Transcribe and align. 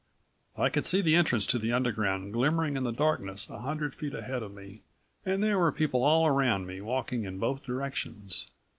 I 0.57 0.69
could 0.69 0.87
see 0.87 1.01
the 1.01 1.13
entrance 1.13 1.45
to 1.45 1.59
the 1.59 1.71
Underground 1.73 2.33
glimmering 2.33 2.75
in 2.75 2.83
the 2.83 2.91
darkness 2.91 3.47
a 3.51 3.59
hundred 3.59 3.93
feet 3.93 4.15
ahead 4.15 4.41
of 4.41 4.51
me 4.51 4.81
and 5.27 5.43
there 5.43 5.59
were 5.59 5.71
people 5.71 6.03
all 6.03 6.25
around 6.25 6.65
me 6.65 6.81
walking 6.81 7.23
in 7.23 7.37
both 7.37 7.61
directions. 7.61 8.47